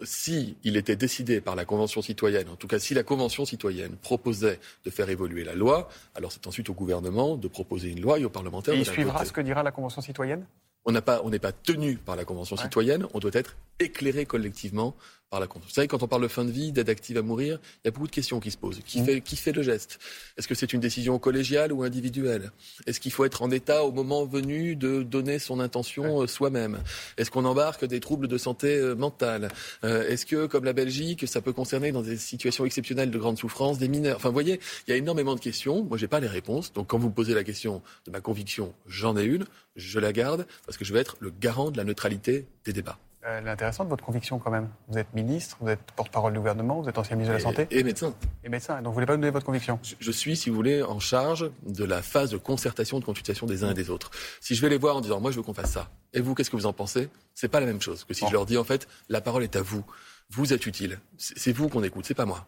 Si 0.03 0.57
il 0.63 0.77
était 0.77 0.95
décidé 0.95 1.41
par 1.41 1.55
la 1.55 1.65
Convention 1.65 2.01
citoyenne, 2.01 2.49
en 2.49 2.55
tout 2.55 2.67
cas 2.67 2.79
si 2.79 2.93
la 2.93 3.03
Convention 3.03 3.45
citoyenne 3.45 3.95
proposait 3.95 4.59
de 4.85 4.89
faire 4.89 5.09
évoluer 5.09 5.43
la 5.43 5.55
loi, 5.55 5.89
alors 6.15 6.31
c'est 6.31 6.45
ensuite 6.47 6.69
au 6.69 6.73
gouvernement 6.73 7.35
de 7.35 7.47
proposer 7.47 7.89
une 7.89 8.01
loi 8.01 8.19
et 8.19 8.25
aux 8.25 8.29
parlementaires 8.29 8.73
et 8.73 8.77
de 8.77 8.83
il 8.83 8.85
suivra 8.85 9.25
ce 9.25 9.31
que 9.31 9.41
dira 9.41 9.63
la 9.63 9.71
Convention 9.71 10.01
citoyenne? 10.01 10.45
On 10.85 10.91
n'est 10.91 11.01
pas, 11.01 11.21
pas 11.41 11.51
tenu 11.51 11.97
par 11.97 12.15
la 12.15 12.25
Convention 12.25 12.57
citoyenne, 12.57 13.05
on 13.13 13.19
doit 13.19 13.31
être 13.33 13.55
éclairé 13.79 14.25
collectivement 14.25 14.95
par 15.31 15.39
la. 15.39 15.47
Vous 15.47 15.69
savez, 15.69 15.87
quand 15.87 16.03
on 16.03 16.07
parle 16.07 16.23
de 16.23 16.27
fin 16.27 16.43
de 16.43 16.51
vie, 16.51 16.73
d'aide 16.73 16.89
active 16.89 17.17
à 17.17 17.21
mourir, 17.21 17.59
il 17.83 17.87
y 17.87 17.87
a 17.87 17.91
beaucoup 17.91 18.07
de 18.07 18.11
questions 18.11 18.39
qui 18.41 18.51
se 18.51 18.57
posent. 18.57 18.81
Qui, 18.85 19.01
mmh. 19.01 19.05
fait, 19.05 19.21
qui 19.21 19.37
fait 19.37 19.53
le 19.53 19.63
geste? 19.63 19.97
Est-ce 20.37 20.47
que 20.47 20.55
c'est 20.55 20.73
une 20.73 20.81
décision 20.81 21.17
collégiale 21.19 21.71
ou 21.71 21.83
individuelle? 21.83 22.51
Est-ce 22.85 22.99
qu'il 22.99 23.13
faut 23.13 23.23
être 23.23 23.41
en 23.41 23.49
état 23.49 23.85
au 23.85 23.93
moment 23.93 24.25
venu 24.25 24.75
de 24.75 25.03
donner 25.03 25.39
son 25.39 25.61
intention 25.61 26.21
euh, 26.21 26.27
soi-même? 26.27 26.79
Est-ce 27.17 27.31
qu'on 27.31 27.45
embarque 27.45 27.85
des 27.85 28.01
troubles 28.01 28.27
de 28.27 28.37
santé 28.37 28.75
euh, 28.75 28.93
mentale? 28.93 29.49
Euh, 29.85 30.07
Est-ce 30.09 30.25
que, 30.25 30.47
comme 30.47 30.65
la 30.65 30.73
Belgique, 30.73 31.25
ça 31.27 31.41
peut 31.41 31.53
concerner 31.53 31.93
dans 31.93 32.01
des 32.01 32.17
situations 32.17 32.65
exceptionnelles 32.65 33.09
de 33.09 33.19
grande 33.19 33.37
souffrance 33.37 33.77
des 33.77 33.87
mineurs? 33.87 34.17
Enfin, 34.17 34.29
vous 34.29 34.33
voyez, 34.33 34.59
il 34.87 34.91
y 34.91 34.93
a 34.93 34.97
énormément 34.97 35.35
de 35.35 35.39
questions. 35.39 35.85
Moi, 35.85 35.97
j'ai 35.97 36.09
pas 36.09 36.19
les 36.19 36.27
réponses. 36.27 36.73
Donc, 36.73 36.87
quand 36.87 36.97
vous 36.97 37.07
me 37.07 37.13
posez 37.13 37.33
la 37.33 37.45
question 37.45 37.81
de 38.05 38.11
ma 38.11 38.19
conviction, 38.19 38.73
j'en 38.85 39.15
ai 39.15 39.23
une. 39.23 39.45
Je 39.77 39.99
la 39.99 40.11
garde 40.11 40.45
parce 40.65 40.77
que 40.77 40.83
je 40.83 40.91
veux 40.91 40.99
être 40.99 41.15
le 41.21 41.31
garant 41.31 41.71
de 41.71 41.77
la 41.77 41.85
neutralité 41.85 42.45
des 42.65 42.73
débats. 42.73 42.99
Euh, 43.25 43.37
elle 43.37 43.47
est 43.47 43.51
intéressante, 43.51 43.87
votre 43.87 44.03
conviction, 44.03 44.39
quand 44.39 44.49
même. 44.49 44.69
Vous 44.87 44.97
êtes 44.97 45.13
ministre, 45.13 45.57
vous 45.61 45.69
êtes 45.69 45.79
porte-parole 45.95 46.33
du 46.33 46.39
gouvernement, 46.39 46.81
vous 46.81 46.89
êtes 46.89 46.97
ancien 46.97 47.15
ministre 47.15 47.33
de 47.33 47.37
la 47.37 47.43
Santé. 47.43 47.67
Et 47.69 47.83
médecin. 47.83 48.13
Et 48.43 48.49
médecin. 48.49 48.77
Donc, 48.77 48.87
vous 48.87 48.93
voulez 48.93 49.05
pas 49.05 49.13
nous 49.13 49.21
donner 49.21 49.31
votre 49.31 49.45
conviction? 49.45 49.79
Je, 49.99 50.11
suis, 50.11 50.35
si 50.35 50.49
vous 50.49 50.55
voulez, 50.55 50.81
en 50.81 50.99
charge 50.99 51.51
de 51.65 51.85
la 51.85 52.01
phase 52.01 52.31
de 52.31 52.37
concertation, 52.37 52.99
de 52.99 53.05
consultation 53.05 53.45
des 53.45 53.63
uns 53.63 53.71
et 53.71 53.75
des 53.75 53.89
autres. 53.91 54.09
Si 54.39 54.55
je 54.55 54.61
vais 54.61 54.69
les 54.69 54.77
voir 54.77 54.95
en 54.95 55.01
disant, 55.01 55.19
moi, 55.19 55.29
je 55.31 55.37
veux 55.37 55.43
qu'on 55.43 55.53
fasse 55.53 55.71
ça. 55.71 55.89
Et 56.13 56.21
vous, 56.21 56.33
qu'est-ce 56.33 56.49
que 56.49 56.55
vous 56.55 56.65
en 56.65 56.73
pensez? 56.73 57.09
C'est 57.35 57.47
pas 57.47 57.59
la 57.59 57.67
même 57.67 57.81
chose 57.81 58.03
que 58.05 58.13
si 58.13 58.25
je 58.25 58.31
leur 58.31 58.45
dis, 58.45 58.57
en 58.57 58.63
fait, 58.63 58.87
la 59.07 59.21
parole 59.21 59.43
est 59.43 59.55
à 59.55 59.61
vous. 59.61 59.83
Vous 60.31 60.53
êtes 60.53 60.65
utile. 60.65 60.99
C'est 61.17 61.51
vous 61.51 61.69
qu'on 61.69 61.83
écoute, 61.83 62.05
c'est 62.05 62.15
pas 62.15 62.25
moi. 62.25 62.47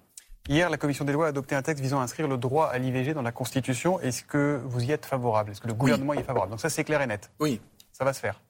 Hier, 0.50 0.70
la 0.70 0.78
commission 0.78 1.06
des 1.06 1.14
lois 1.14 1.28
a 1.28 1.30
adopté 1.30 1.56
un 1.56 1.62
texte 1.62 1.82
visant 1.82 2.02
à 2.02 2.04
inscrire 2.04 2.28
le 2.28 2.38
droit 2.38 2.68
à 2.68 2.78
l'IVG 2.78 3.14
dans 3.14 3.22
la 3.22 3.32
Constitution. 3.32 4.00
Est-ce 4.02 4.24
que 4.24 4.60
vous 4.66 4.84
y 4.84 4.92
êtes 4.92 5.06
favorable? 5.06 5.52
Est-ce 5.52 5.62
que 5.62 5.68
le 5.68 5.74
gouvernement 5.74 6.14
y 6.14 6.18
est 6.18 6.24
favorable? 6.24 6.52
Donc 6.52 6.60
ça, 6.60 6.70
c'est 6.70 6.84
clair 6.84 7.02
et 7.02 7.08
net. 7.08 7.30
Oui. 7.40 7.62
Ça 7.92 8.04
va 8.04 8.12
se 8.12 8.20
faire. 8.20 8.42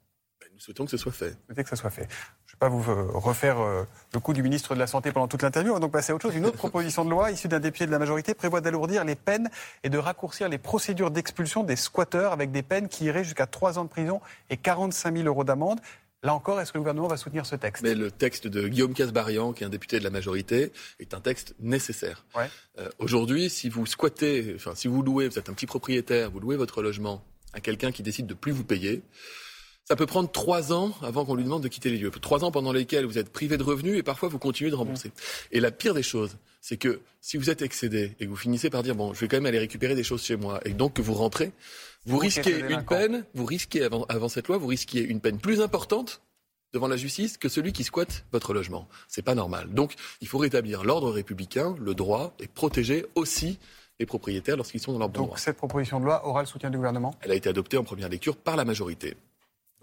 Nous 0.54 0.60
souhaitons 0.60 0.86
que 0.86 0.92
ce 0.92 0.98
soit 0.98 1.12
fait. 1.12 1.36
Souhaitez 1.48 1.64
que 1.64 1.70
ce 1.70 1.76
soit 1.76 1.90
fait. 1.90 2.08
Je 2.46 2.54
ne 2.54 2.56
vais 2.56 2.60
pas 2.60 2.70
vous 2.70 2.92
euh, 2.92 3.08
refaire 3.14 3.60
euh, 3.60 3.84
le 4.14 4.20
coup 4.20 4.34
du 4.34 4.44
ministre 4.44 4.76
de 4.76 4.80
la 4.80 4.86
Santé 4.86 5.12
pendant 5.12 5.28
toute 5.28 5.42
l'interview. 5.42 5.72
On 5.72 5.76
va 5.76 5.80
donc 5.80 5.92
passer 5.92 6.12
à 6.12 6.16
autre 6.16 6.22
chose. 6.22 6.36
Une 6.36 6.46
autre 6.46 6.58
proposition 6.58 7.04
de 7.04 7.10
loi 7.10 7.32
issue 7.32 7.48
d'un 7.48 7.60
député 7.60 7.88
de 7.88 7.92
la 7.92 7.98
majorité 7.98 8.36
prévoit 8.36 8.62
d'alourdir 8.62 9.04
les 9.04 9.16
peines 9.16 9.50
et 9.84 9.90
de 9.90 9.98
raccourcir 9.98 10.50
les 10.50 10.60
procédures 10.60 11.10
d'expulsion 11.10 11.64
des 11.64 11.76
squatteurs 11.76 12.34
avec 12.34 12.52
des 12.52 12.62
peines 12.62 12.88
qui 12.88 13.06
iraient 13.06 13.24
jusqu'à 13.24 13.48
3 13.48 13.80
ans 13.80 13.84
de 13.84 13.90
prison 13.90 14.22
et 14.52 14.58
45 14.58 15.16
000 15.16 15.28
euros 15.28 15.44
d'amende. 15.44 15.80
Là 16.22 16.34
encore, 16.36 16.62
est-ce 16.62 16.72
que 16.72 16.78
le 16.78 16.82
gouvernement 16.82 17.08
va 17.08 17.18
soutenir 17.18 17.46
ce 17.46 17.56
texte? 17.56 17.84
Mais 17.84 17.96
le 17.96 18.10
texte 18.12 18.48
de 18.48 18.68
Guillaume 18.68 18.94
Casbarian, 18.94 19.52
qui 19.52 19.64
est 19.64 19.68
un 19.68 19.70
député 19.70 20.00
de 20.00 20.06
la 20.06 20.10
majorité, 20.10 20.72
est 21.00 21.14
un 21.14 21.20
texte 21.20 21.56
nécessaire. 21.60 22.26
Ouais. 22.36 22.50
Euh, 22.80 22.90
Aujourd'hui, 23.00 23.50
si 23.50 23.68
vous 23.68 23.86
squattez, 23.86 24.54
enfin 24.56 24.74
si 24.76 24.88
vous 24.88 25.02
louez, 25.02 25.28
vous 25.28 25.38
êtes 25.38 25.50
un 25.50 25.54
petit 25.54 25.66
propriétaire, 25.66 26.32
vous 26.32 26.40
louez 26.40 26.56
votre 26.56 26.82
logement 26.82 27.26
à 27.52 27.60
quelqu'un 27.60 27.92
qui 27.92 28.04
décide 28.04 28.26
de 28.26 28.34
plus 28.34 28.52
vous 28.52 28.64
payer, 28.64 29.04
ça 29.86 29.96
peut 29.96 30.06
prendre 30.06 30.32
trois 30.32 30.72
ans 30.72 30.94
avant 31.02 31.26
qu'on 31.26 31.36
lui 31.36 31.44
demande 31.44 31.64
de 31.64 31.68
quitter 31.68 31.90
les 31.90 31.98
lieux. 31.98 32.10
Trois 32.10 32.44
ans 32.44 32.52
pendant 32.52 32.72
lesquels 32.72 33.06
vous 33.06 33.18
êtes 33.18 33.30
privé 33.30 33.58
de 33.58 33.64
revenus 33.64 33.98
et 33.98 34.04
parfois 34.04 34.30
vous 34.30 34.40
continuez 34.40 34.72
de 34.72 34.76
rembourser. 34.76 35.12
Et 35.52 35.60
la 35.60 35.72
pire 35.72 35.94
des 35.94 36.04
choses, 36.04 36.38
c'est 36.62 36.78
que 36.78 37.02
si 37.20 37.38
vous 37.38 37.50
êtes 37.50 37.62
excédé 37.62 38.16
et 38.20 38.26
que 38.26 38.30
vous 38.30 38.38
finissez 38.38 38.70
par 38.70 38.84
dire 38.84 38.96
bon, 38.96 39.14
je 39.14 39.20
vais 39.20 39.28
quand 39.28 39.38
même 39.38 39.46
aller 39.46 39.60
récupérer 39.60 39.96
des 39.96 40.04
choses 40.04 40.24
chez 40.24 40.38
moi 40.38 40.62
et 40.66 40.74
donc 40.74 40.94
que 40.94 41.02
vous 41.02 41.14
rentrez, 41.14 41.52
vous, 42.06 42.18
risquez 42.18 42.60
une 42.70 42.84
peine, 42.84 43.26
vous 43.34 43.46
risquez 43.46 43.84
avant, 43.84 44.06
avant 44.06 44.30
cette 44.30 44.48
loi, 44.48 44.58
vous 44.58 44.68
risquez 44.68 45.02
une 45.02 45.20
peine 45.20 45.40
plus 45.40 45.60
importante 45.60 46.22
devant 46.74 46.88
la 46.88 46.98
justice 46.98 47.38
que 47.38 47.50
celui 47.50 47.72
qui 47.72 47.84
squatte 47.84 48.26
votre 48.32 48.54
logement. 48.54 48.88
C'est 49.08 49.22
pas 49.22 49.36
normal. 49.36 49.70
Donc, 49.74 49.94
il 50.22 50.28
faut 50.28 50.40
rétablir 50.40 50.84
l'ordre 50.84 51.12
républicain, 51.12 51.76
le 51.80 51.94
droit 51.94 52.34
et 52.40 52.48
protéger 52.48 53.06
aussi 53.16 53.60
les 54.00 54.06
propriétaires 54.06 54.58
lorsqu'ils 54.58 54.80
sont 54.80 54.94
dans 54.94 55.00
leur 55.00 55.10
bon 55.10 55.28
Donc, 55.28 55.40
cette 55.40 55.58
proposition 55.58 56.00
de 56.00 56.06
loi 56.06 56.26
aura 56.26 56.42
le 56.42 56.48
soutien 56.48 56.72
du 56.72 56.78
gouvernement? 56.78 57.14
Elle 57.22 57.32
a 57.32 57.36
été 57.36 57.48
adoptée 57.48 57.78
en 57.78 57.84
première 57.84 58.10
lecture 58.10 58.36
par 58.36 58.56
la 58.56 58.66
majorité. 58.66 59.16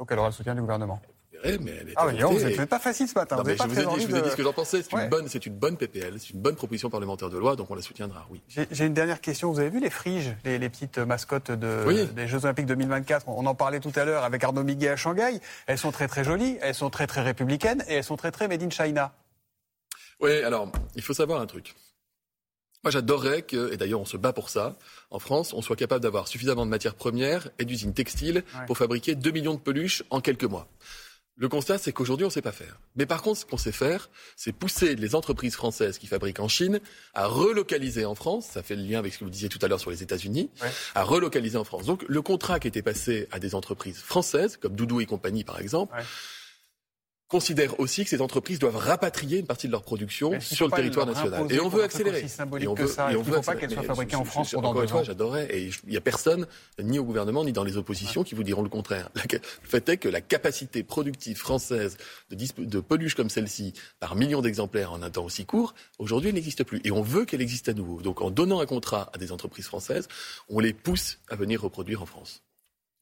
Donc 0.00 0.08
elle 0.10 0.18
aura 0.18 0.28
le 0.28 0.32
soutien 0.32 0.54
du 0.54 0.62
gouvernement. 0.62 0.98
Mais 1.44 1.50
elle 1.52 1.92
ah 1.96 2.06
oui, 2.06 2.18
vous 2.20 2.38
n'êtes 2.38 2.68
pas 2.68 2.78
facile 2.78 3.06
ce 3.06 3.14
matin. 3.14 3.36
je, 3.46 3.66
vous 3.66 4.16
ai 4.16 4.22
dit, 4.22 4.30
ce 4.30 4.36
que 4.36 4.42
j'en 4.42 4.52
pensais. 4.52 4.82
C'est 4.82 4.92
une, 4.92 5.08
bonne, 5.08 5.26
une 5.26 5.54
bonne 5.54 5.76
PPL, 5.76 6.14
c'est 6.18 6.30
une 6.30 6.40
bonne 6.40 6.54
proposition 6.54 6.88
parlementaire 6.88 7.28
de 7.28 7.36
loi, 7.36 7.54
donc 7.54 7.70
on 7.70 7.74
la 7.74 7.82
soutiendra, 7.82 8.26
oui. 8.30 8.42
J'ai 8.48 8.86
une 8.86 8.94
dernière 8.94 9.20
question. 9.20 9.52
Vous 9.52 9.60
avez 9.60 9.68
vu 9.68 9.78
les 9.78 9.90
friges, 9.90 10.34
les, 10.44 10.68
petites 10.70 10.98
mascottes 10.98 11.50
de, 11.50 12.12
des 12.14 12.26
Jeux 12.26 12.44
Olympiques 12.44 12.66
2024 12.66 13.28
On 13.28 13.44
en 13.44 13.54
parlait 13.54 13.80
tout 13.80 13.92
à 13.94 14.04
l'heure 14.04 14.24
avec 14.24 14.42
Arnaud 14.42 14.64
Miguet 14.64 14.88
à 14.88 14.96
Shanghai. 14.96 15.40
Elles 15.66 15.78
sont 15.78 15.92
très 15.92 16.08
très 16.08 16.24
jolies, 16.24 16.58
elles 16.62 16.74
sont 16.74 16.90
très 16.90 17.06
très 17.06 17.20
républicaines 17.20 17.84
et 17.88 17.94
elles 17.94 18.04
sont 18.04 18.16
très 18.16 18.32
très 18.32 18.48
made 18.48 18.62
in 18.62 18.70
China. 18.70 19.12
Oui, 20.20 20.42
alors, 20.42 20.70
il 20.94 21.02
faut 21.02 21.14
savoir 21.14 21.40
un 21.40 21.46
truc. 21.46 21.74
Moi, 22.82 22.90
j'adorerais 22.90 23.42
que, 23.42 23.72
et 23.72 23.76
d'ailleurs 23.76 24.00
on 24.00 24.06
se 24.06 24.16
bat 24.16 24.32
pour 24.32 24.48
ça, 24.48 24.78
en 25.10 25.18
France, 25.18 25.52
on 25.52 25.60
soit 25.60 25.76
capable 25.76 26.02
d'avoir 26.02 26.28
suffisamment 26.28 26.64
de 26.64 26.70
matières 26.70 26.94
premières 26.94 27.50
et 27.58 27.64
d'usines 27.64 27.92
textiles 27.92 28.42
pour 28.66 28.78
fabriquer 28.78 29.14
2 29.14 29.30
millions 29.30 29.54
de 29.54 29.60
peluches 29.60 30.02
en 30.10 30.20
quelques 30.20 30.44
mois. 30.44 30.66
Le 31.36 31.48
constat, 31.48 31.78
c'est 31.78 31.92
qu'aujourd'hui, 31.92 32.24
on 32.24 32.28
ne 32.28 32.32
sait 32.32 32.42
pas 32.42 32.52
faire. 32.52 32.78
Mais 32.96 33.06
par 33.06 33.22
contre, 33.22 33.40
ce 33.40 33.46
qu'on 33.46 33.56
sait 33.56 33.72
faire, 33.72 34.10
c'est 34.36 34.52
pousser 34.52 34.94
les 34.94 35.14
entreprises 35.14 35.54
françaises 35.54 35.96
qui 35.96 36.06
fabriquent 36.06 36.40
en 36.40 36.48
Chine 36.48 36.80
à 37.14 37.26
relocaliser 37.26 38.04
en 38.04 38.14
France. 38.14 38.46
Ça 38.52 38.62
fait 38.62 38.76
le 38.76 38.82
lien 38.82 38.98
avec 38.98 39.14
ce 39.14 39.20
que 39.20 39.24
vous 39.24 39.30
disiez 39.30 39.48
tout 39.48 39.58
à 39.62 39.68
l'heure 39.68 39.80
sur 39.80 39.90
les 39.90 40.02
États-Unis. 40.02 40.50
À 40.94 41.02
relocaliser 41.02 41.56
en 41.56 41.64
France. 41.64 41.86
Donc, 41.86 42.04
le 42.06 42.20
contrat 42.20 42.60
qui 42.60 42.68
était 42.68 42.82
passé 42.82 43.26
à 43.30 43.38
des 43.38 43.54
entreprises 43.54 44.00
françaises, 44.00 44.58
comme 44.58 44.74
Doudou 44.76 45.00
et 45.00 45.06
compagnie, 45.06 45.44
par 45.44 45.60
exemple, 45.60 45.94
considère 47.30 47.78
aussi 47.78 48.02
que 48.02 48.10
ces 48.10 48.20
entreprises 48.20 48.58
doivent 48.58 48.76
rapatrier 48.76 49.38
une 49.38 49.46
partie 49.46 49.68
de 49.68 49.72
leur 49.72 49.82
production 49.82 50.38
sur 50.40 50.66
le 50.66 50.72
territoire 50.72 51.06
national. 51.06 51.46
Et 51.50 51.60
on 51.60 51.68
veut 51.68 51.84
accélérer. 51.84 52.26
Et 52.60 52.66
on 52.66 52.74
veut, 52.74 52.88
ça. 52.88 53.12
et 53.12 53.16
on 53.16 53.22
veut 53.22 53.40
pas 53.40 53.54
qu'elles 53.54 53.70
soient 53.70 53.84
fabriquées 53.84 54.16
en 54.16 54.24
France 54.24 54.50
pendant 54.50 54.82
une 54.82 54.88
fois, 54.88 55.04
j'adorerais. 55.04 55.46
Et 55.50 55.70
il 55.84 55.90
n'y 55.90 55.96
a 55.96 56.00
personne, 56.00 56.46
ni 56.82 56.98
au 56.98 57.04
gouvernement, 57.04 57.44
ni 57.44 57.52
dans 57.52 57.62
les 57.62 57.76
oppositions, 57.76 58.24
qui 58.24 58.34
vous 58.34 58.42
diront 58.42 58.62
le 58.62 58.68
contraire. 58.68 59.08
Le 59.30 59.68
fait 59.68 59.88
est 59.88 59.96
que 59.96 60.08
la 60.08 60.20
capacité 60.20 60.82
productive 60.82 61.36
française 61.36 61.96
de, 62.30 62.64
de 62.64 62.80
peluches 62.80 63.14
comme 63.14 63.30
celle-ci, 63.30 63.74
par 64.00 64.16
millions 64.16 64.42
d'exemplaires 64.42 64.92
en 64.92 65.00
un 65.02 65.10
temps 65.10 65.24
aussi 65.24 65.46
court, 65.46 65.74
aujourd'hui, 65.98 66.30
elle 66.30 66.34
n'existe 66.34 66.64
plus. 66.64 66.80
Et 66.82 66.90
on 66.90 67.02
veut 67.02 67.24
qu'elle 67.24 67.42
existe 67.42 67.68
à 67.68 67.74
nouveau. 67.74 68.02
Donc, 68.02 68.20
en 68.22 68.30
donnant 68.30 68.60
un 68.60 68.66
contrat 68.66 69.08
à 69.14 69.18
des 69.18 69.30
entreprises 69.30 69.66
françaises, 69.66 70.08
on 70.48 70.58
les 70.58 70.72
pousse 70.72 71.20
à 71.28 71.36
venir 71.36 71.62
reproduire 71.62 72.02
en 72.02 72.06
France. 72.06 72.42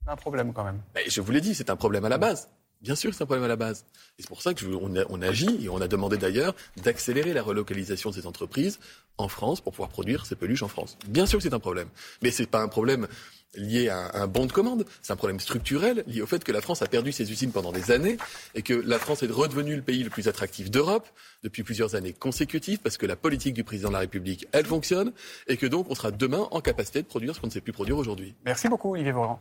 C'est 0.05 0.11
un 0.11 0.17
problème 0.17 0.53
quand 0.53 0.65
même. 0.65 0.83
Mais 0.95 1.05
je 1.09 1.23
vous 1.23 1.33
l'ai 1.33 1.41
dit, 1.41 1.55
c'est 1.55 1.71
un 1.71 1.77
problème 1.77 2.05
à 2.05 2.11
la 2.11 2.19
base. 2.19 2.49
Bien 2.81 2.95
sûr, 2.95 3.13
c'est 3.13 3.23
un 3.23 3.27
problème 3.27 3.45
à 3.45 3.49
la 3.49 3.57
base. 3.57 3.85
Et 4.19 4.23
c'est 4.23 4.29
pour 4.29 4.41
ça 4.41 4.55
qu'on 4.55 4.95
on 5.09 5.23
agit 5.23 5.65
et 5.65 5.69
on 5.69 5.81
a 5.81 5.89
demandé 5.89 6.17
d'ailleurs 6.17 6.55
d'accélérer 6.83 7.33
la 7.33 7.43
relocalisation 7.43 8.11
de 8.11 8.15
ces 8.15 8.27
entreprises 8.27 8.79
en 9.17 9.29
France 9.29 9.61
pour 9.61 9.73
pouvoir 9.73 9.89
produire 9.89 10.27
ces 10.27 10.37
peluches 10.37 10.63
en 10.63 10.69
France. 10.69 10.97
Bien 11.09 11.27
sûr 11.27 11.39
que 11.39 11.43
c'est 11.43 11.55
un 11.55 11.59
problème. 11.59 11.89
Mais 12.23 12.31
ce 12.31 12.43
n'est 12.43 12.47
pas 12.47 12.61
un 12.63 12.69
problème 12.69 13.09
lié 13.55 13.89
à 13.89 14.23
un 14.23 14.27
bon 14.27 14.47
de 14.47 14.53
commande. 14.53 14.85
C'est 15.03 15.13
un 15.13 15.17
problème 15.17 15.41
structurel 15.41 16.05
lié 16.07 16.23
au 16.23 16.27
fait 16.27 16.45
que 16.45 16.53
la 16.53 16.61
France 16.61 16.83
a 16.83 16.87
perdu 16.87 17.13
ses 17.13 17.31
usines 17.31 17.51
pendant 17.51 17.73
des 17.73 17.91
années 17.91 18.17
et 18.55 18.63
que 18.63 18.75
la 18.75 18.99
France 18.99 19.23
est 19.23 19.31
redevenue 19.31 19.75
le 19.75 19.83
pays 19.83 20.05
le 20.05 20.11
plus 20.11 20.29
attractif 20.29 20.71
d'Europe 20.71 21.09
depuis 21.43 21.63
plusieurs 21.65 21.95
années 21.95 22.13
consécutives 22.13 22.79
parce 22.79 22.97
que 22.97 23.07
la 23.07 23.17
politique 23.17 23.55
du 23.55 23.65
président 23.65 23.89
de 23.89 23.95
la 23.95 24.01
République, 24.01 24.47
elle 24.53 24.67
fonctionne 24.67 25.13
et 25.49 25.57
que 25.57 25.67
donc 25.67 25.91
on 25.91 25.95
sera 25.95 26.11
demain 26.11 26.47
en 26.51 26.61
capacité 26.61 27.03
de 27.03 27.07
produire 27.07 27.35
ce 27.35 27.41
qu'on 27.41 27.49
ne 27.49 27.53
sait 27.53 27.61
plus 27.61 27.73
produire 27.73 27.97
aujourd'hui. 27.97 28.35
Merci 28.45 28.69
beaucoup 28.69 28.93
Olivier 28.93 29.13
Voran. 29.13 29.41